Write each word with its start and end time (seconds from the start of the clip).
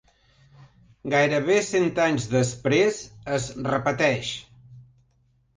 Gairebé 1.13 1.57
cent 1.67 1.85
anys 2.07 2.27
després 2.33 3.05
es 3.37 3.47
repeteix. 3.71 4.35